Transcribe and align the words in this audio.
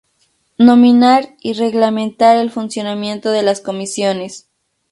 Nominar 0.57 1.35
y 1.41 1.53
reglamentar 1.53 2.35
el 2.37 2.49
funcionamiento 2.49 3.29
de 3.29 3.43
las 3.43 3.61
Comisiones. 3.61 4.47